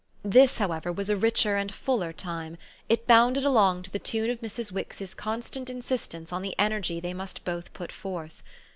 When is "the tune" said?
3.91-4.31